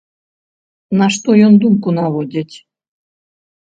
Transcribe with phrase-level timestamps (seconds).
[1.01, 2.55] На што ён думку наводзіць?